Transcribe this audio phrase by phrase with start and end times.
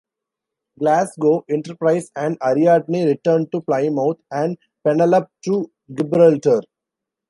[0.79, 6.61] "Glasgow", "Enterprise" and "Ariadne" returned to Plymouth and "Penelope" to Gibraltar.